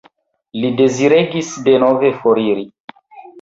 [0.61, 2.67] Li deziregis denove foriri.